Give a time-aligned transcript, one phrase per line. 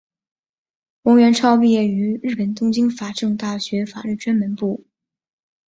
[1.03, 4.83] 王元超毕业于日本东京法政大学法律专门部。